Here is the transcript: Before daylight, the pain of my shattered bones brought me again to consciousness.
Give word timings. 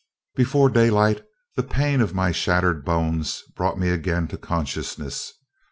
Before 0.33 0.67
daylight, 0.71 1.21
the 1.55 1.61
pain 1.61 2.01
of 2.01 2.11
my 2.15 2.31
shattered 2.31 2.83
bones 2.83 3.43
brought 3.55 3.77
me 3.77 3.89
again 3.89 4.27
to 4.29 4.37
consciousness. 4.39 5.33